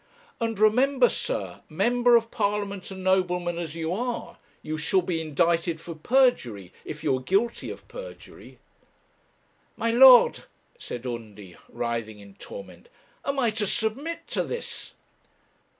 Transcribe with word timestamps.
'And 0.39 0.57
remember, 0.57 1.09
sir, 1.09 1.61
member 1.69 2.15
of 2.15 2.31
Parliament 2.31 2.89
and 2.89 3.03
nobleman 3.03 3.59
as 3.59 3.75
you 3.75 3.93
are, 3.93 4.39
you 4.63 4.75
shall 4.75 5.03
be 5.03 5.21
indicted 5.21 5.79
for 5.79 5.93
perjury, 5.93 6.73
if 6.83 7.03
you 7.03 7.15
are 7.17 7.21
guilty 7.21 7.69
of 7.69 7.87
perjury.' 7.87 8.57
'My 9.77 9.91
lord,' 9.91 10.45
said 10.79 11.05
Undy, 11.05 11.55
writhing 11.69 12.17
in 12.17 12.33
torment, 12.33 12.89
'am 13.27 13.37
I 13.37 13.51
to 13.51 13.67
submit 13.67 14.25
to 14.29 14.41
this?' 14.41 14.95